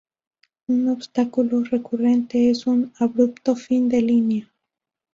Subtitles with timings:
[0.67, 4.51] Un obstáculo recurrente es un abrupto fin de línea.